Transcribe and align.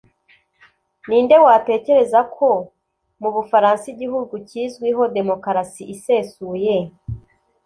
ni 1.07 1.17
nde 1.23 1.35
watekereza 1.45 2.19
ko 2.35 2.49
mu 3.21 3.29
bufaransa, 3.35 3.85
igihugu 3.93 4.33
kizwiho 4.47 5.03
demokarasi 5.17 5.83
isesuye 5.95 6.75